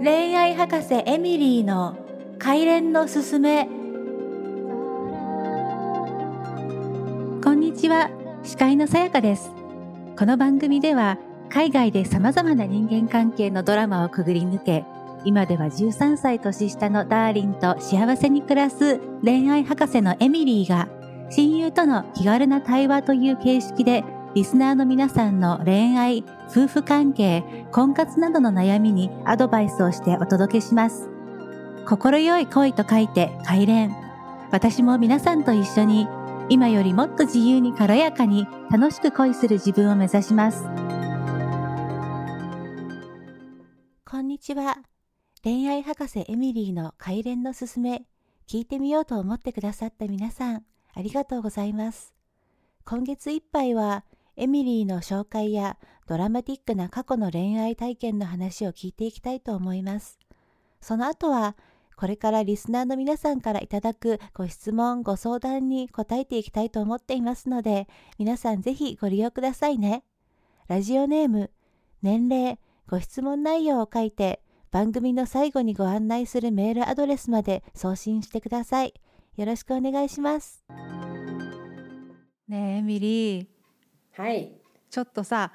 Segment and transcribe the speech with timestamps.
[0.00, 1.96] 恋愛博士エミリーの
[2.40, 3.64] 帰連のすすめ。
[7.42, 8.08] こんにちは。
[8.44, 9.50] 司会のさやかです。
[10.16, 11.18] この番組では
[11.50, 14.84] 海外で様々な人間関係のドラマをくぐり抜け
[15.24, 20.88] 今では13歳年下のダーリンと幸せに暮らす恋愛博士のエミリーが
[21.30, 24.04] 親友との気軽な対話という形式で
[24.34, 31.08] リスナーの皆さんの恋愛、夫婦関係、婚活などの悩みにアドバイスをしてお届けします。
[31.86, 33.90] 心よい恋と書いて快恋。
[34.50, 36.06] 私も皆さんと一緒に
[36.50, 40.64] 今よりもっと自由に軽やかに楽しく恋する自分を目指します。
[44.04, 44.76] こんにちは。
[45.42, 48.04] 恋愛博士エミリーの快恋のすすめ、
[48.46, 50.64] 聞いてみようと思ってくださった皆さん、
[50.94, 52.12] ありがとうございます。
[52.84, 54.04] 今月いっぱいは
[54.40, 60.16] エミリーの紹介やドラマティックな過去の恋愛体験の話を聞いていきたいと思います。
[60.80, 61.56] その後は、
[61.96, 70.04] これからリスナーの皆さんからいただくご質問、ご相談に答えていきたいと思っていますので、皆さんぜひご利用くださいね。
[70.68, 71.50] ラジオネーム、
[72.02, 78.94] 年齢、ご質問内容を書いて、番組の最後にご案内するメールアドレスまで送信してください。
[79.36, 80.64] よろしくお願いします。
[82.46, 83.57] ねえ、エミリー。
[84.18, 84.52] はい。
[84.90, 85.52] ちょっとさ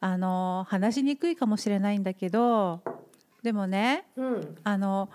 [0.00, 2.82] あの話しにくいかもしれないんだけど
[3.42, 5.08] でもね、うん、あの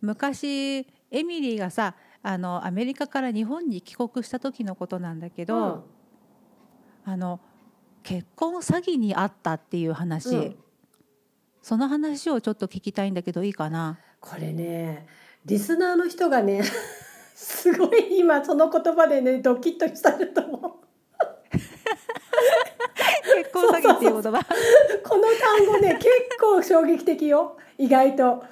[0.00, 5.84] 昔エミリーがさあのアメリカから日本に帰国した時のことなんだけど、
[7.06, 7.40] うん、あの
[8.02, 10.56] 結婚詐欺にあったっていう話、うん、
[11.62, 13.98] その話をちょっと聞きたいんだけどいいかな？
[14.20, 15.06] これね
[15.44, 16.62] リスナーの人がね
[17.34, 20.81] すごい今その言葉でねドキッとしたと思う。
[23.36, 24.44] 結婚詐欺っていう言葉。
[25.04, 26.08] この単語ね 結
[26.40, 27.56] 構衝撃的よ。
[27.78, 28.44] 意外と。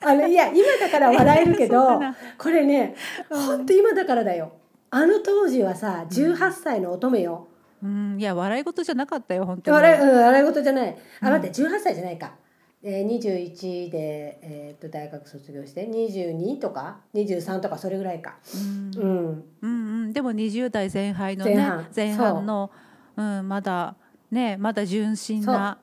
[0.00, 2.00] あのいや今だから笑えるけど
[2.36, 2.94] これね
[3.30, 4.52] 本当今だからだよ。
[4.90, 7.48] あの当時はさ18歳の乙女よ、
[7.82, 9.74] うん、いや笑い事じゃなかったよ本当に。
[9.74, 10.96] 笑い,、うん、笑い事じゃない。
[11.20, 12.32] あ待って18歳じゃないか、
[12.82, 18.90] えー、21で、えー、と大学卒業して22とか23とかそれぐらいか、うん。
[18.94, 20.12] うん、うんうん。
[20.12, 21.86] でも20代前半のね前半。
[21.94, 22.70] 前半の
[23.16, 23.22] う。
[23.22, 23.96] ん、まだ
[24.30, 25.78] ねまだ純真な。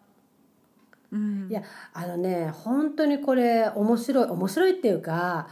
[1.11, 1.17] う。
[1.17, 5.47] ん、いやあのね本当にこれ面白い面白いっていうか、は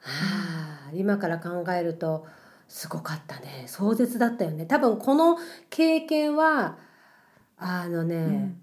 [0.00, 2.26] あ、今から考えると
[2.68, 3.64] すごかったね。
[3.66, 4.66] 壮絶だったよね。
[4.66, 5.38] 多分この
[5.70, 6.78] 経験は
[7.58, 8.60] あのね、うん、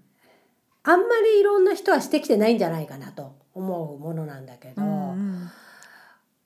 [0.84, 5.50] あんまりいろんな人はしてきてないんじゃないかなと思うものなんだけど、うん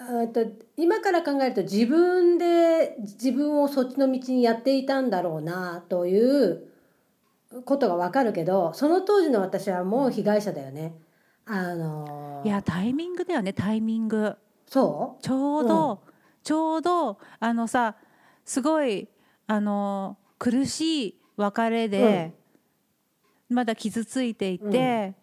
[0.00, 6.68] うんと今から考えると自分で自分をそっちの道にやっていたんだろうなという
[7.64, 10.94] ことがわかるけどその当時の私はもう被害者だよね。
[11.44, 14.36] あのー、いやタイミングだよねタイミング。
[14.66, 15.22] そう？
[15.22, 15.98] ちょうど、うん、
[16.42, 17.96] ちょうどあのさ
[18.44, 19.08] すごい
[19.46, 22.37] あの苦しい別れで、うん、
[23.48, 25.14] まだ傷ついていて、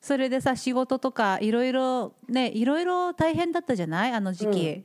[0.00, 4.12] それでさ仕事とかいろいろねいろいろ大変だったじゃない？
[4.12, 4.84] あの時期、うん、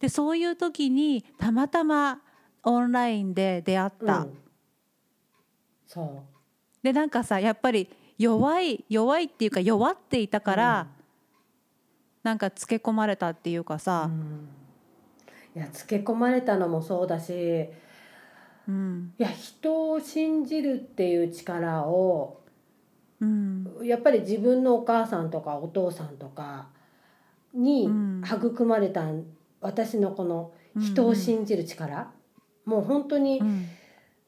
[0.00, 2.20] でそういう時にたまたま
[2.64, 4.38] オンラインで出会った、うん、
[5.86, 6.22] そう。
[6.82, 7.88] でなんかさやっぱり
[8.18, 10.88] 弱い弱いっていうか弱っていたから、うん、
[12.22, 14.08] なんかつけ込まれたっていうかさ、
[15.54, 17.68] いやつけ込まれたのもそうだし、
[18.68, 22.38] うん、いや人を信じるっていう力を
[23.20, 26.68] うん、やっぱり自分のお母さんとかお父さんとか
[27.52, 27.88] に
[28.24, 29.06] 育まれた
[29.60, 32.12] 私のこの人を信じる力、
[32.66, 33.40] うん、もう本当に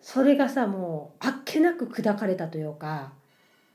[0.00, 3.12] それがさもうあっけなく砕かれたというか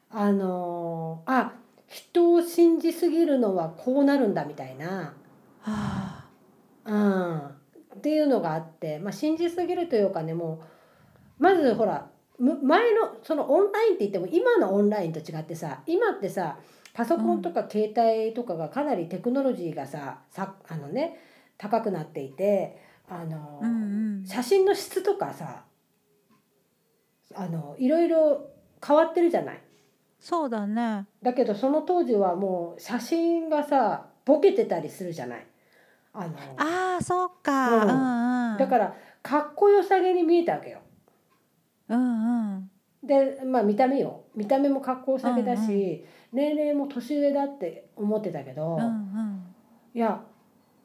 [0.09, 1.53] あのー、あ
[1.87, 5.13] 人を信じすぎるのはこうなるんだみたいな、
[5.61, 6.25] は
[6.83, 7.54] あ、うん、
[7.97, 10.61] っていうのがあって、まあ、信じすぎるというかねも
[11.39, 12.07] うまずほら
[12.37, 16.57] 前のそのオンラインって言っても今のオンラインと違ってさ今ってさ
[16.93, 21.17] パソコンとか携帯とかがかなりテクノロジーがささあのね
[21.57, 22.77] 高くなっていて
[23.09, 25.63] あの、うんうん、写真の質とかさ
[27.33, 28.49] あのいろいろ
[28.85, 29.61] 変わってるじゃない。
[30.19, 35.45] そうだねだけどその当時はもう写真がさボケてたりするじゃない。
[36.13, 37.89] あのあそうか、うん。
[37.89, 40.79] うんうん、だからかっこよさげに見えたわけよ。
[41.89, 42.69] うんうん、
[43.03, 44.23] でまあ見た目よ。
[44.35, 49.43] 見た目も格好下げだし、うんうん、年齢も年上だって思ってたけど、うんうん、
[49.93, 50.21] いや、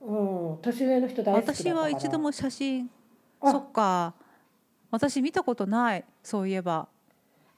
[0.01, 2.91] うん、年上の人大好きだ私は一度も写真
[3.43, 4.15] そっか。
[4.91, 6.89] 私見たことないそういえば。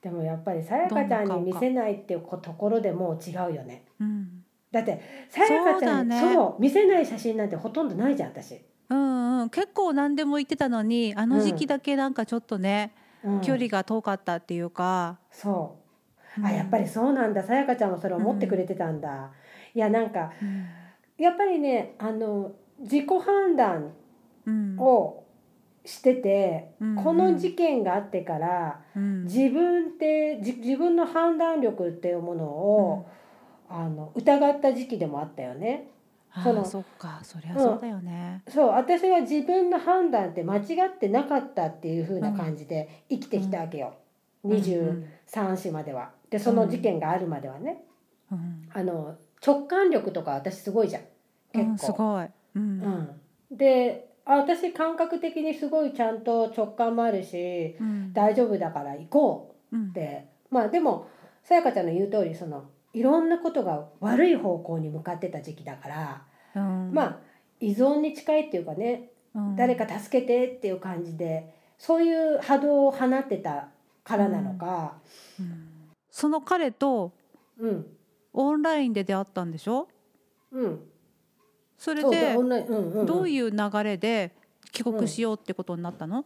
[0.03, 3.85] でもやっぱりさやかちゃんに見せないっていうところでもう違うよね。
[4.01, 4.42] うん、
[4.73, 8.61] だってさやかちゃんそう,、ね、そう見せない写真なんてほとんどないじゃん私。
[8.89, 12.93] うんうん、結構何でも言ってたのにあの時期だけなんかちょっとね、
[13.25, 15.19] うん、距離が遠かったっていうか。
[15.31, 15.79] そ
[16.37, 17.43] う、うん、あやっぱりそうなんだ。
[17.43, 19.31] さやかちゃんもそれ思ってくれてたんだ。
[19.75, 20.33] いやなんか、
[21.17, 23.93] やっぱりねあの自己判断
[24.79, 25.25] を
[25.85, 33.05] してて、うん、この事件があってから、うん、自分って自分の判断力っていうものを、うん、
[33.73, 35.89] あの疑った時期でもあったよね。
[36.43, 37.21] そのそっか。
[37.23, 43.95] そりゃそうだよね、そう私は自分の判断って間違ってなかったっていう風な感じで生きてきたわけよ、
[44.43, 46.13] うん、23歳までは。
[46.31, 47.85] でその事件があるまではね、
[48.73, 49.17] あの
[49.47, 51.03] 直感力とか私すごいじゃん。
[51.53, 51.79] 結構。
[51.79, 53.21] すごい、うん。
[53.51, 61.09] であ私感覚的にすごいちゃんと直感もあるし、うん、大丈夫だから行こうって、うん、まあでも
[61.43, 66.23] さやかちゃんの言う通りそのいろんなことが悪い方向に向かってた時期だから、
[66.55, 67.19] うん、まあ
[67.61, 69.11] 依存に近いっていうかね、
[69.56, 73.69] 誰か助けてっていう感じでそういう波動を放ってた
[74.05, 74.99] からなのか、
[76.11, 77.12] その彼と、
[77.59, 77.87] うん、
[78.33, 79.89] オンラインで出会ったんでしょ？
[80.50, 80.81] うん。
[81.79, 82.35] それで
[83.06, 84.33] どういう流れで
[84.71, 86.25] 帰国しようってことになったの、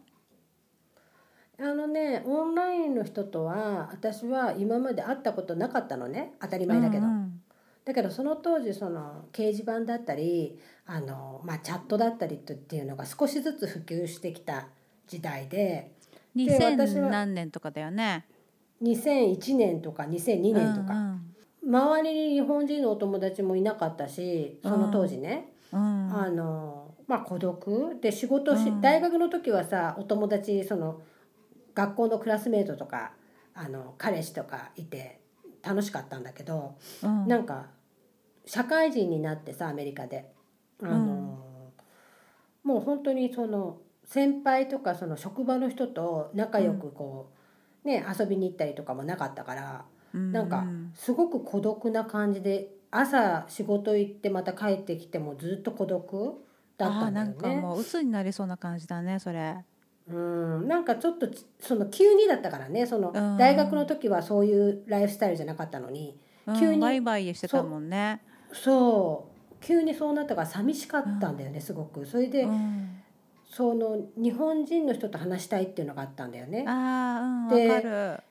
[1.59, 6.33] あのねオンラインの人とは私は今まで会ったことなかったのね。
[6.39, 7.41] 当たり前だけど、うんうん、
[7.83, 14.67] だけどその当時その掲示板だったりあの、まあ、チャットだったりっていうのが少しずつ普及してきた
[15.07, 15.91] 時代で。
[16.35, 18.25] 2000何年とかだよね。
[18.83, 21.21] 2001年とか2002年とか、うん
[21.63, 21.75] うん。
[21.75, 27.97] 周りに日本人のお友達もいなかったしその当時ね、うん、あのまあ孤独。
[27.99, 31.01] で仕事し、うん、大学の時はさお友達その
[31.77, 33.11] 学校のクラスメートとか
[33.53, 35.19] あの彼氏とかいて
[35.61, 37.67] 楽しかったんだけど、うん、なんか
[38.47, 40.31] 社会人になってさアメリカで
[40.81, 47.29] あの、うん、もう本当にその先輩とかその職場の人と仲良くこ
[47.85, 49.85] う、ね遊びに行ったりとかもなかったから。
[50.13, 50.65] なんか
[50.95, 56.33] すごく孤独な感じで朝仕事行ってまた帰ってきてもずっと孤独
[56.77, 57.33] だったんだよね。
[57.33, 59.57] なんかもう鬱になりそうな感じだねそれ。
[60.09, 60.67] うん。
[60.67, 61.27] なんかちょっと
[61.59, 66.17] その急にだったからねその大学の時はそういうライフスタイルじゃなかったのに、
[66.59, 68.21] 急にバイバイしてたもんね。
[68.53, 69.37] そう。
[69.59, 72.05] 急にそうなったから寂しかったんだよねすごく。
[72.05, 72.47] それで、
[73.49, 76.65] その日本人の人と話したいっていうのがあったんだよね。
[76.67, 78.21] あうん、で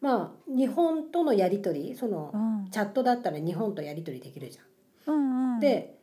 [0.00, 2.36] まあ日本とのやり取りその、う
[2.66, 5.14] ん、チャットだったら日本とやり取りできるじゃん。
[5.14, 5.98] うんうん、で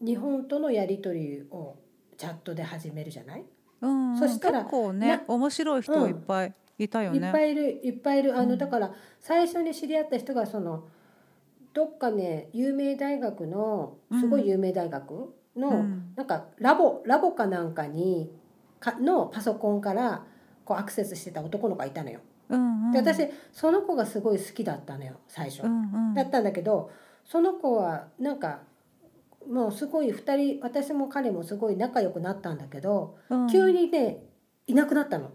[0.00, 1.76] 日本とのやり取りを
[2.16, 3.44] チャットで始めるじゃない、
[4.18, 7.26] そしたら結構ね面白い人いっぱいいたよね。
[7.26, 8.38] いっぱいいるいっぱいいる。
[8.38, 10.84] あの、だから最初に知り合った人がその
[11.72, 18.30] どっかね有名大学のすごい有名大学の、うん、なんかラボラボかなんかに
[18.78, 20.24] かのパソコンから
[20.64, 22.20] こうアクセスしてた男の子がいたのよ。
[22.48, 26.90] うんうん、で私その子がすごい好きだったのよ最初、うんうん、だったんだけど
[27.24, 28.60] その子はなんか
[29.50, 34.24] もうすごい2人私も彼もすごい仲良くなったんだけど、うん、急にね
[34.66, 35.30] いなくなったの。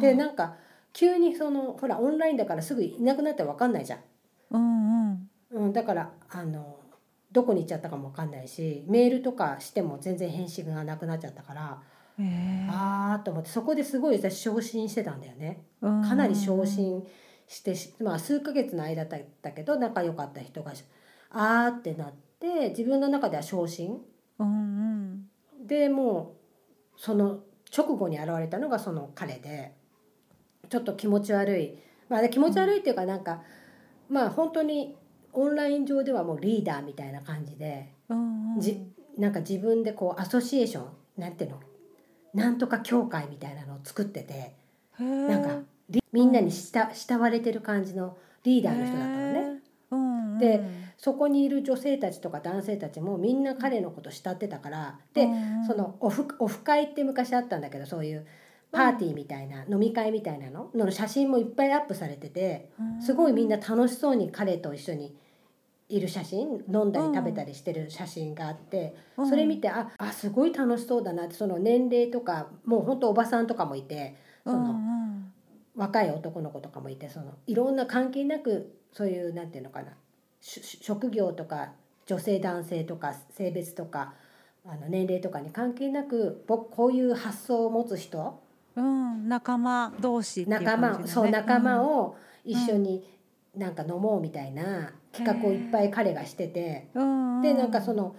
[0.00, 0.56] でなんか
[0.92, 4.00] 急にそのほらオンラインだからすぐいなくなって分かんないじゃん。
[4.50, 6.78] うんうんうん、だからあの
[7.30, 11.82] どこに行っちゃったかも分かんないしメールとかしても全然返信がなくなっちゃったから。
[12.68, 15.62] ああと思ってそこですごい私昇進してたんだよね。
[15.80, 17.06] かなり昇進
[17.46, 20.72] してまあ数ヶ月の間だったけど仲良かった人が
[21.30, 24.00] あーってなって自分の中では昇進。
[24.38, 24.48] うん
[25.60, 26.36] うん、でも
[26.96, 27.40] うその
[27.76, 29.74] 直後に現れたのがその彼で
[30.68, 31.78] ちょっと気持ち悪い。
[32.08, 33.42] まあ気持ち悪いっていうかなんか、
[34.08, 34.96] うん、まあ本当に
[35.32, 38.80] オンライン上ではもうリーダーみたいな感じで、うんうん、じ
[39.18, 41.60] なんか自分でこうアソシエーションなんていうの？
[42.34, 44.54] なんとか協会みたいなのを作ってて
[44.98, 45.58] なんか
[46.12, 49.62] みんなに慕慕われてる感じのリーダーの人だったのね。
[49.90, 55.28] うんうん、でそこにいる女性たちとか男性たちもみんな彼のこと慕ってたからで、
[55.66, 58.26] そのオフオフ会って昔あったんだけどそういう
[58.70, 65.16] パーティーみたいな、うん、飲み会みたいなのの写真もいっぱいアップされててすごいみんな楽しそうに彼と一緒に
[65.88, 75.32] いる写真飲んだり食べたりしてる写真があって、うん、それ見てああすごい楽しそうだなってその年齢とかもうほんとおばさんとかもいてその、うんうん、
[75.76, 79.92] 若い男の子とかもいてそのいろんな関係なくそういうなんていうのかな
[80.48, 81.72] 職業とか
[82.06, 84.14] 女性男性とか性別とか
[84.66, 88.40] あの年齢とかに関係なく僕こういう発想を持つ人
[88.76, 93.04] うん、仲間同士、ね、仲間そう仲間を一緒に
[93.56, 98.14] なんか飲もうみたいな企画をいっぱい彼がしてて、でなんかその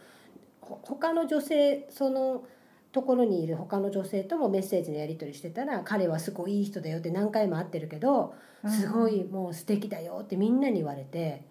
[0.59, 2.43] 他の女性その
[2.91, 8.33] ところにいる他の女性ともメッセージのやり取りしてたら彼はすごいいい人だよって何回も会ってるけど
[8.67, 11.43] すごいもう素敵だよってみんなに言われて。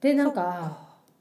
[0.00, 0.78] でなんか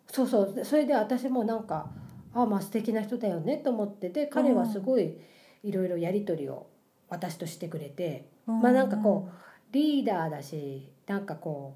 [0.08, 0.66] そうそう。
[0.66, 1.90] それで私もなんか
[2.34, 5.18] あまあ素敵な人だよねと思ってで彼はすごい
[5.64, 6.68] いろいろやり取りを
[7.10, 11.76] 私としてくれてまあなんかこうリーダーだしなんかこ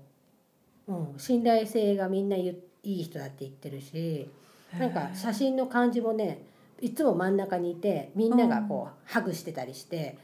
[0.88, 4.30] う、うん、信頼性がみんないい人だって言ってるし
[4.78, 6.42] なんか写真の感じもね
[6.82, 10.18] いつも真ん中にいてみんながこう、ハグしてたりして、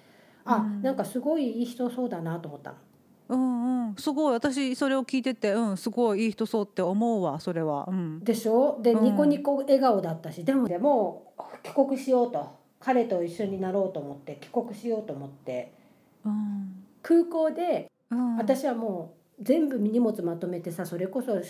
[0.46, 2.78] うん、あなんかすごいいい人そうだなと思ったの。
[3.30, 4.34] うんうん、すごい。
[4.34, 7.88] 私それを聞いてて、うん、すごいいい人そうって思うわそれは。
[7.90, 8.80] うん、でしょ？
[8.82, 11.34] で、ニコニコ笑顔だったしでもでも
[11.64, 12.62] 帰国しようと。
[12.86, 15.72] 彼と一緒になろうと思って帰国しようと思って、
[16.26, 21.42] うん、空港で、うん、私はもう全部荷物まとめてさそれこそ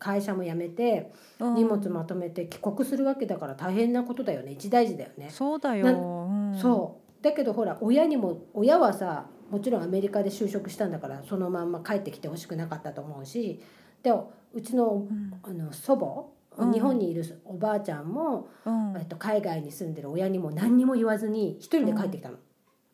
[0.00, 5.28] 会社も辞めて荷物まとめて帰国するわけだから大変なことだよね一大事だよね。
[5.30, 13.62] そうだよ、うん、そうだけどほら親にも親はさもちろんアメリカで就職したんだからそのまんま帰ってきてほしくなかったと思うし
[14.02, 14.10] で
[14.52, 15.06] うちの,、
[15.42, 22.36] あの祖母、うん、日本にいるおばあちゃんも、うん、えっと、海外に住んでる親にも何にも言わずに一人で帰ってきたの。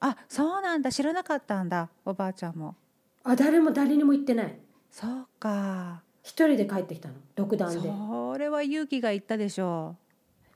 [0.01, 2.75] あそうなんだ知らなかったんだおばあちゃんも。
[3.23, 4.59] あ誰も誰にも言ってない。
[4.91, 6.03] そうか。
[6.27, 7.15] 一人で帰ってきたの。
[7.37, 7.89] 独断で。
[7.89, 9.95] それは勇気がいったでしょ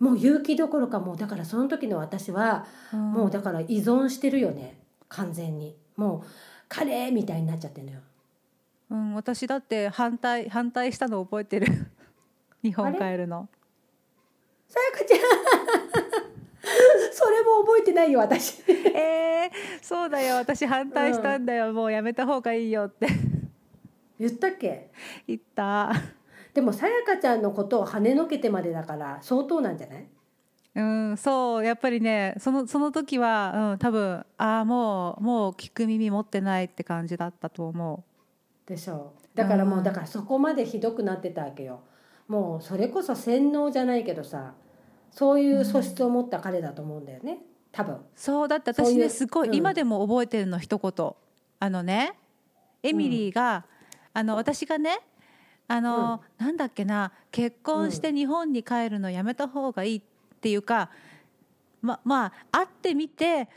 [0.00, 0.04] う。
[0.04, 4.80] もう勇気どころかもうだからその時の私は、もうだから依存してるよね。
[5.08, 5.76] 完全に。
[5.94, 6.28] もう
[6.68, 8.00] 彼みたいになっちゃってんのよ。
[8.90, 11.68] うん私だって反対反対したの覚えてる。
[12.64, 13.48] 日本帰るの。
[14.66, 15.20] さやかちゃん。
[17.14, 18.60] それも覚えてないよ私。
[18.68, 19.50] えー、
[19.80, 20.34] そうだよ。
[20.36, 23.06] 私反対したんだよ、うん、もうやめた方がいいよって
[24.20, 24.92] 言ったっけ？
[25.26, 25.92] 言った。
[26.54, 30.06] でもさやかちゃんのことを跳ねのけてまでだから相当なんじゃない？
[30.76, 38.04] うんそうやっぱりねそのその時は、うん、多分ああもうもう聞く耳持ってないって感じだったと思
[38.66, 38.68] う。
[38.68, 39.36] でしょう。
[39.36, 41.80] だからもう、うん、だからそこまでひどくなってたわけよ。
[42.28, 44.52] もうそれこそ洗脳じゃないけどさ
[45.10, 47.38] そういう素質を持った彼だと思うんだよね、
[47.72, 47.96] 多分。
[48.14, 51.12] そうだって私ねすごい、うん、今でも覚えてるの一言。
[51.58, 52.12] あのね
[52.82, 53.66] エミリーが、
[54.12, 55.00] あの私がね
[55.68, 60.02] あの、うん、なんだっけな結婚して日本に帰るのやめた方がいいっ
[60.40, 60.90] ていうか、
[61.80, 63.48] ままあ会ってみて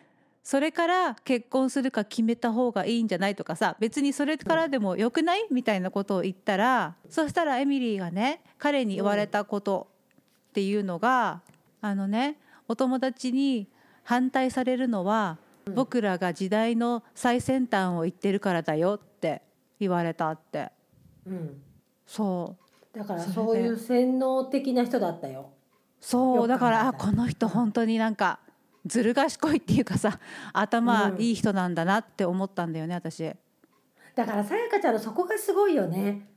[0.43, 5.47] それから結婚するか決めた方がいいんじゃないとかさ別にそれからでもよくない？
[5.49, 9.87] みたいなことを言ったらそしたらエミリーがね彼に言われたこと
[10.49, 11.41] っていうのが、
[11.81, 13.67] あのねお友達に
[14.03, 15.37] 反対されるのは、
[15.73, 19.41] 僕らが時代の最先端を言ってるからだよって
[19.79, 20.71] 言われたって、
[21.25, 21.61] うん、
[22.05, 22.55] そ
[22.93, 22.97] う。
[22.97, 25.49] だからそういう洗脳的な人だったよ。
[25.99, 26.47] そう。
[26.47, 28.39] だからあこの人本当になんか
[28.85, 30.19] ずる賢いっていうかさ
[30.51, 33.31] 頭いい人なんだなって思ったんだよね、私。
[34.15, 36.27] だからさやかちゃんのそこがすごいよね。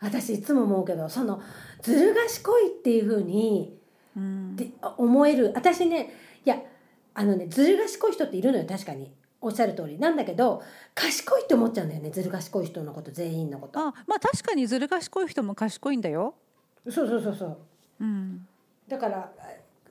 [0.00, 1.42] 私いつも思うけどその
[1.82, 3.76] ずる賢いっていうふうに、
[4.18, 5.52] ん、で思える。
[5.54, 6.12] 私ね
[6.44, 6.60] いや
[7.14, 10.62] あのねずる賢い人っているのよ確かにおっしゃる通りなんだけど
[10.94, 12.10] 賢いって思っちゃうんだよね。
[12.10, 13.78] ずる賢い人のこと全員のこと。
[13.78, 16.34] あまあ確かにずる賢い人も賢いんだよ。
[16.88, 17.58] そうそうそうそう、
[18.00, 18.46] うん、
[18.88, 19.30] だから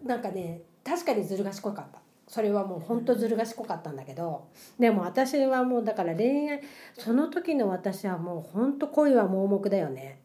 [0.03, 2.01] なんかね確かにずる賢かった。
[2.27, 6.61] それはもう本当ずる賢かったんだけどでも私はもうだから恋愛
[6.97, 10.19] その時の私はもう本当恋は盲目だよね。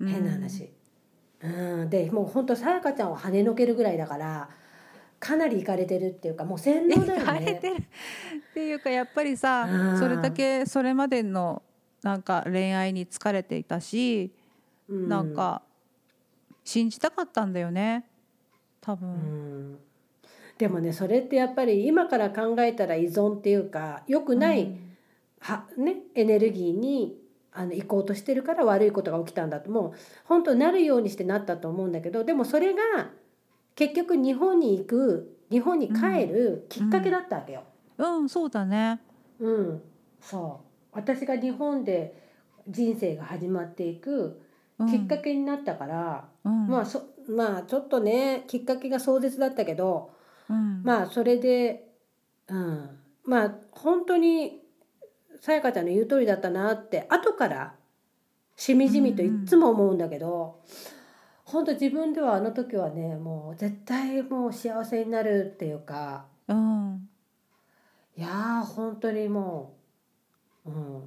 [0.00, 0.72] 変な話、
[1.42, 4.48] うん、うん、でもう本当さやかちゃんを跳ねのけるぐらいだから
[5.22, 7.60] かなりいかれてるっていうかもう洗脳だよね。
[8.50, 11.62] っていうかやっぱりさそれだけそれまでの
[12.02, 14.32] なんか恋愛に疲れていたし、
[14.88, 15.62] うん、なんか
[16.64, 18.04] 信じたかったんだよね。
[18.80, 19.78] 多分、うん、
[20.58, 24.96] でもねそれってやっぱり今から考えたら依存っていうか良くない、うん、
[25.38, 27.16] はね、エネルギーに
[27.52, 29.92] あの行こうとしてるから悪いことが起きたんだともう
[30.24, 32.80] 本当なるようにしてなったと思うんだけどでもそれが
[33.74, 37.64] 結局日本に行く日本に帰るきっかけだったわけよ。
[37.98, 39.00] うん、うん、そうだね。
[39.38, 39.82] うん、
[40.20, 40.66] そう。
[40.92, 42.30] 私が日本で
[42.68, 44.40] 人生が始まっていく
[44.88, 50.10] きっかけになったから、うん、まあそまあちょっとねきっかけが壮絶だったけど、
[50.48, 51.88] うん、まあそれで、
[52.48, 52.90] うん、
[53.24, 54.60] まあ本当に
[55.40, 57.74] さやかちゃんの言う通りだったなって後から
[58.56, 60.60] しみじみといつも思うんだけど。
[61.52, 67.08] うん本当自分ではあの時はねもう絶対もう幸せになるっていうか、うん。
[68.16, 69.74] いやー本当にも
[70.64, 71.02] う、うん、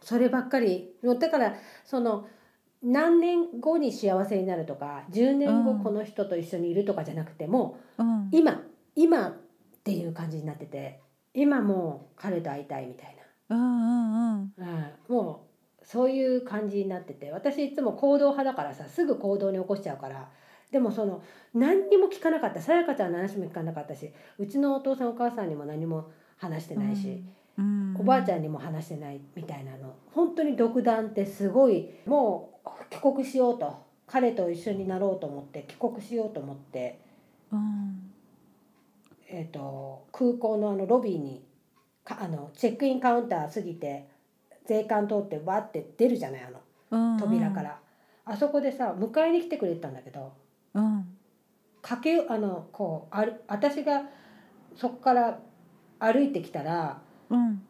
[0.00, 0.94] そればっかり。
[1.18, 1.54] だから
[1.84, 2.26] その
[2.82, 5.82] 何年後に幸せになるとか10年後うん。
[5.82, 8.28] この人と一緒にいるとかじゃなくてもうん。
[8.32, 8.62] 今
[8.96, 9.32] 今っ
[9.84, 11.00] ていう感じになってて
[11.34, 13.16] 今もう彼と会いたいみたい
[13.50, 14.52] うんうんうん。
[14.56, 15.49] な、うん、もう
[15.90, 20.28] そういう感じになってて私いつも行動派だからさすぐ行動に起こしちゃうから
[20.70, 21.20] でもその
[21.52, 27.22] 何にも聞かなかったさやかちゃんの話も聞かなかったしうちのお父さんお母さんにも何も話してないし。
[27.58, 27.96] うん。
[27.98, 29.94] おばあちゃんにも話してないみたいなの。
[30.14, 37.00] 本当に独断ってすごいもう帰国しようと彼と一緒になろうと思って帰国しようと思って、
[37.52, 38.10] うん。
[39.28, 41.44] えー、と空港のあのロビーに
[42.04, 44.08] かあのチェックインカウンター過ぎて
[44.70, 46.60] 税関通ってわって出るじゃないあの
[46.92, 47.80] うん扉から、
[48.24, 50.32] あそこでさ迎えに来てくれてたんだけど
[50.74, 51.04] うん。
[51.82, 54.02] 駆けあのこうある私が
[54.76, 55.40] そこから
[55.98, 57.62] 歩いてきたらうん。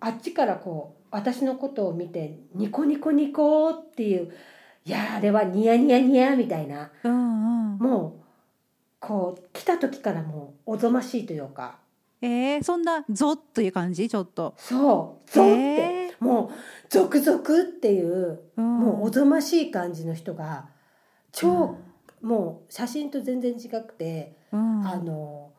[0.00, 4.32] あっちからこう私のことを見てニコニコニコっていう
[4.86, 6.90] いやあれはニヤニヤニヤみたいな。
[7.04, 7.78] うんうん。
[7.78, 8.22] もう
[9.00, 11.79] こう来た時からもうおぞましいというか
[12.22, 14.08] えー、そんなゾッという感じ？
[14.08, 14.54] ちょっと。
[14.56, 15.30] そう。
[15.30, 16.50] そうって、えもう
[16.88, 18.78] ゾクゾクっていううん。
[18.80, 20.68] もうおぞましい感じの人が
[21.32, 21.76] 超、
[22.20, 24.86] もう写真と全然違くて、うん。
[24.86, 25.50] あの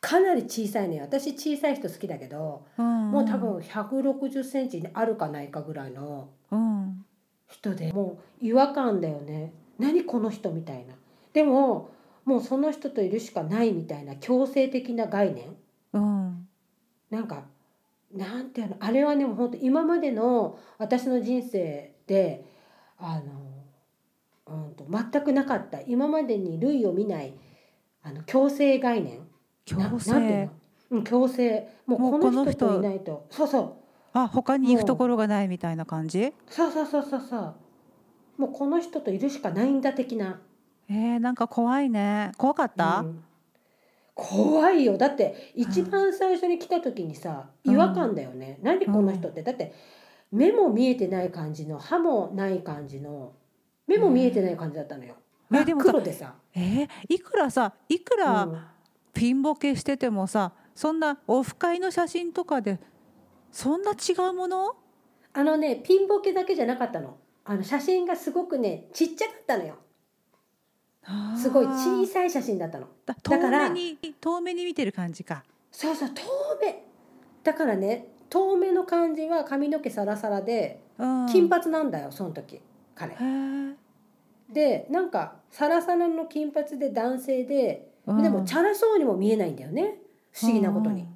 [0.00, 3.10] かなり小さいのよ私小さい人好きだけど、うん。
[3.10, 6.28] もう多分160センチあるかないかぐらいの。
[6.50, 7.04] うん。
[7.48, 9.52] 人でもう違和感だよね。
[9.78, 10.94] 何この人みたいな。
[11.32, 11.90] でも
[12.24, 15.56] もうその人といるしかないみたいな強制的な概念
[15.92, 16.48] うん。
[17.10, 17.44] なんか
[18.14, 22.44] なんていうのあれはねもう本当今までの私の人生で
[22.98, 23.20] あ
[24.46, 25.80] の、うん、と全くなかった。
[25.82, 27.34] 今までに類を見ない
[28.02, 29.20] あの強制概念。
[29.64, 30.50] 強制。
[31.04, 31.68] 強制。
[31.86, 32.68] もうもうこの人この人。
[32.68, 33.26] といないと。
[33.30, 33.72] そうそう。
[34.14, 36.32] あ他に行くところがないみたいな感じ？
[36.48, 37.54] そうそうそうそうそう。
[38.36, 40.40] もうこの人といるしかないんだ的な。
[40.88, 42.32] えー、なんか怖いね。
[42.36, 43.24] 怖かった、うん
[44.14, 44.98] 怖いよ。
[44.98, 47.74] だって一番最初に来た時にさ、うん。
[47.74, 49.42] 違和感だよね、何この人って。
[49.42, 49.74] だって
[50.30, 53.32] 目も見えてない感じの歯もない感じの
[53.86, 55.14] 目も見えてない感じだったのよ、
[55.50, 58.58] 真っえでもさ黒でさ、えー、いくらさいくらうん。
[59.14, 62.80] ピンボケしててもさそんなオフ会の写真とかで
[63.50, 64.74] そんな違うもの？
[65.34, 67.18] あのねピンボケだけじゃなかったの。
[67.44, 69.74] あの写真がすごくねちっちゃかったのよ
[71.36, 72.86] すごい小いさい写真だったの。
[73.04, 75.44] だだから遠目に遠目に見てる感じか。
[75.70, 76.22] そうそう遠
[76.60, 76.84] 目。
[77.42, 81.26] だからね遠目の感じは髪の毛サラサラでうん。
[81.26, 82.60] 金髪なんだよその時。
[82.94, 83.16] 彼。
[84.52, 88.22] でなんかサラサラの金髪で男性でうん。
[88.22, 89.98] でもチャラそうにも見えないんだよね。
[90.32, 91.06] 不思議なことに。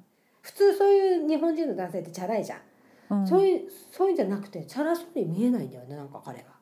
[0.41, 3.27] 普通そういう日本人の男性ってチャラいじゃん、うん。
[3.27, 6.56] そういうそういうんじゃなくてチャラそうに見えないんだよねなんか彼は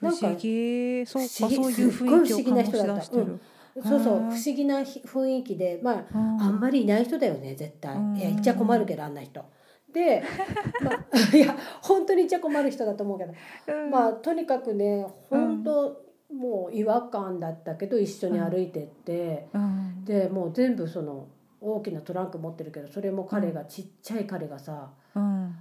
[0.00, 1.06] 不思議。
[1.06, 3.40] そうかそういう雰囲気を醸し人だった出してる、
[3.82, 6.42] そうそう不思議なひ雰囲気でまあうん。
[6.42, 7.96] あんまりいない人だよね絶対。
[7.96, 8.16] うん。
[8.16, 9.44] いや言っちゃ困るけどあんな人。
[9.92, 10.22] で、
[10.82, 13.32] まあ、いや本当に言っちゃ困る人だと思うけど。
[13.68, 13.90] うん。
[13.90, 20.04] まあとにかくね本当もう違和感だったけど一緒に歩いてって、うん。
[20.04, 21.28] でもう全部その
[21.60, 25.56] 大きなトランク持ってるけどそれも彼がちっちゃい彼がさうん。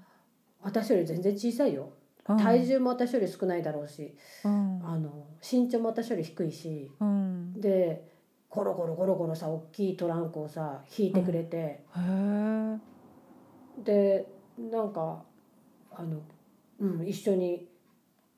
[0.61, 1.83] 私より全然小さいよ。
[1.83, 1.89] うん
[2.25, 4.81] 体重も私より少ないだろうし、うん。
[4.83, 7.53] あの身長も私より低いしうん。
[7.61, 8.03] で
[8.49, 12.77] ゴロゴロゴロゴロさ大きいトランクをさ引いてくれて、へえ
[13.83, 15.23] でなんか
[15.91, 16.21] あの、
[16.79, 17.67] うん、一緒に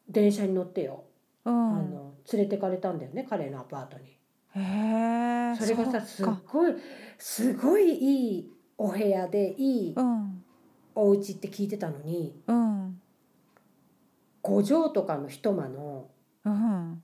[0.09, 1.03] 電車に乗ってよ、
[1.45, 1.91] あうん。
[1.91, 4.17] の連れてかれたんだよね彼のアパートに。
[4.53, 6.73] それがさすっごい
[7.19, 10.43] すごいいいお部屋でいいうん。
[10.95, 12.99] お家って聞いてたのにうん
[14.47, 16.07] 5畳とかの一間の
[16.45, 17.03] うん。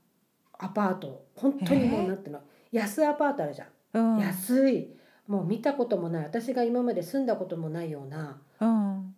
[0.58, 1.26] アパート。
[1.36, 2.40] 本当にもえーうなんていうの？
[2.72, 3.68] 安アパートあるじゃん、
[4.16, 4.18] うん。
[4.18, 4.88] 安い。
[5.26, 6.24] もう見たこともない。
[6.24, 9.14] 私が今まで住んだこともないようなうん。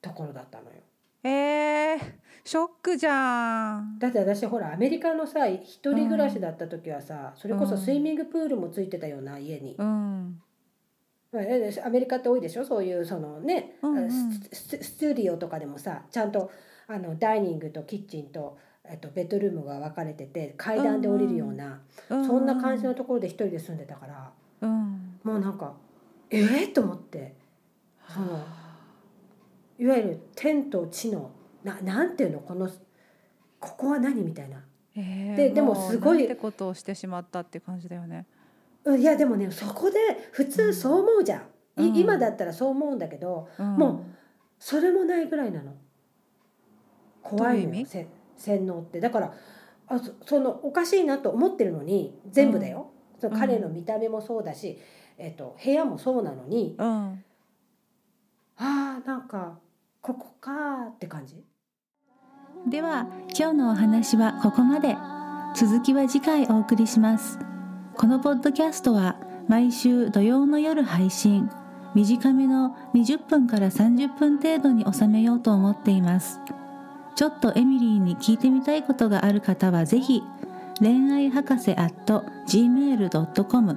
[0.00, 0.76] ところだったのよ。
[1.24, 1.98] えー、
[2.44, 3.98] ショックじゃん。
[3.98, 7.78] だって私ほらアメリカのさ一人暮らしだった時はさそれこそうん。
[7.78, 10.40] スイミングプールもついてたような家に、うん。
[11.32, 12.64] まあえアメリカって多いでしょ？
[12.64, 14.10] そういうそのね、うんうん。
[14.10, 16.50] スススタジオとかでもさちゃんと
[16.88, 22.26] あのダイニングとキッチンと、えっと、ベッドルームが分かれてて階段で降りるような、うん。
[22.26, 25.18] そんな感じのところで一人で住んでたからうん。
[25.22, 25.74] もうなんか
[26.30, 27.34] ええと思って
[28.12, 28.42] その
[29.78, 31.30] いわゆる天と地の
[31.62, 32.40] ななんていうの？
[32.40, 32.68] この
[33.60, 34.22] ここは何？
[34.22, 34.64] みたいな。
[34.96, 38.26] えーででもすごいうなんてことをしてしまったって感じだよね。
[38.98, 39.98] いやでもねそこで
[40.32, 41.44] 普通そう思うじゃ
[41.76, 44.00] ん、い今だったらそう思うんだけど、もう
[44.58, 45.74] それもないぐらいなの
[47.28, 47.86] 怖いの
[48.36, 49.00] 洗脳って。
[49.00, 49.34] だから
[49.86, 54.78] あそそのおかしいなと思ってるのに全部だよ、その彼の見た目もそうだし、
[55.16, 57.24] えっと、部屋もそうなのに、うん。
[58.56, 59.58] あーなんか
[60.00, 61.44] ここかーって感じ。
[62.66, 63.06] では
[63.38, 64.96] 今日のお話はここまで。
[65.56, 67.38] 続きは次回お送りします。
[67.96, 71.48] このポッドキャストは毎週土曜の夜配信。
[71.94, 76.38] 短めの20分から30分程度に収めようと思っています
[77.18, 80.22] ちょっとエミリーに聞いてみたいことがある方はぜひ
[80.78, 81.92] 恋愛博士 at
[82.46, 83.76] gmail.com